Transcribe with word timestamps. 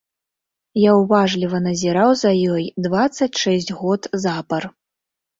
Я 0.83 0.91
ўважліва 0.99 1.59
назіраў 1.65 2.09
за 2.21 2.31
ёй 2.53 2.63
дваццаць 2.85 3.27
шэсць 3.41 3.69
год 3.83 4.01
запар. 4.25 4.63